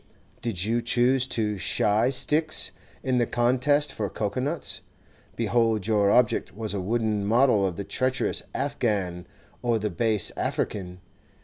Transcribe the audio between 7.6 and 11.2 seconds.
of the treacherous Afghan or the base African.